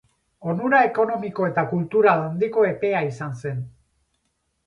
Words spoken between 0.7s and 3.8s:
ekonomiko eta kultural handiko epea izan zen.